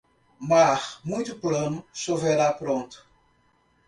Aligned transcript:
Mar 0.39 0.99
muito 1.05 1.35
plano, 1.35 1.85
choverá 1.93 2.51
pronto. 2.53 3.05